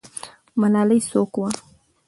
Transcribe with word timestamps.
ملالۍ 0.59 0.99
څوک 1.09 1.31
وه؟ 1.39 1.49